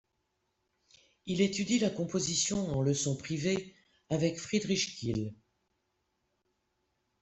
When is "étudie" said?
1.41-1.77